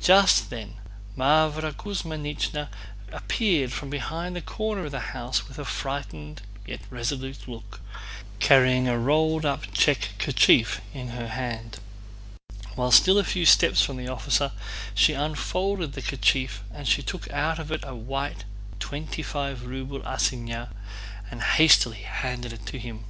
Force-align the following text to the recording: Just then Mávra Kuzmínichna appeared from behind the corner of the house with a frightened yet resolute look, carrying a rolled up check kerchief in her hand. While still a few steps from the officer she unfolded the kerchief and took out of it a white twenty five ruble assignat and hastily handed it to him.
Just 0.00 0.50
then 0.50 0.74
Mávra 1.16 1.72
Kuzmínichna 1.72 2.66
appeared 3.12 3.70
from 3.72 3.88
behind 3.90 4.34
the 4.34 4.40
corner 4.42 4.86
of 4.86 4.90
the 4.90 4.98
house 5.14 5.46
with 5.46 5.56
a 5.56 5.64
frightened 5.64 6.42
yet 6.66 6.80
resolute 6.90 7.46
look, 7.46 7.78
carrying 8.40 8.88
a 8.88 8.98
rolled 8.98 9.44
up 9.46 9.72
check 9.72 10.14
kerchief 10.18 10.80
in 10.92 11.10
her 11.10 11.28
hand. 11.28 11.78
While 12.74 12.90
still 12.90 13.18
a 13.18 13.22
few 13.24 13.46
steps 13.46 13.80
from 13.84 13.98
the 13.98 14.08
officer 14.08 14.50
she 14.96 15.12
unfolded 15.12 15.92
the 15.92 16.02
kerchief 16.02 16.64
and 16.72 16.84
took 16.84 17.30
out 17.30 17.60
of 17.60 17.70
it 17.70 17.84
a 17.84 17.94
white 17.94 18.44
twenty 18.80 19.22
five 19.22 19.64
ruble 19.64 20.02
assignat 20.04 20.70
and 21.30 21.40
hastily 21.40 21.98
handed 22.02 22.52
it 22.52 22.66
to 22.66 22.80
him. 22.80 23.04